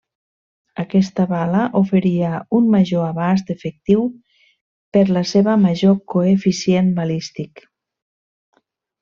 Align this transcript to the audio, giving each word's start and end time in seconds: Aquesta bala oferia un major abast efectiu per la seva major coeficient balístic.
Aquesta 0.83 1.25
bala 1.31 1.59
oferia 1.79 2.31
un 2.59 2.71
major 2.75 3.03
abast 3.09 3.51
efectiu 3.57 4.01
per 4.97 5.05
la 5.19 5.23
seva 5.33 5.55
major 5.67 6.01
coeficient 6.15 6.91
balístic. 6.99 7.63